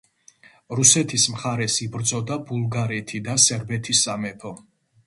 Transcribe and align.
რუსეთის 0.79 1.25
მხარეს 1.35 1.75
იბრძოდა 1.87 2.39
ბულგარეთი 2.49 3.25
და 3.31 3.39
სერბეთის 3.47 4.05
სამეფო. 4.09 4.57